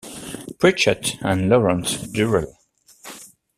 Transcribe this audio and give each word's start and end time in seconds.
Pritchett 0.57 1.15
and 1.21 1.47
Lawrence 1.47 1.99
Durrell. 2.11 2.57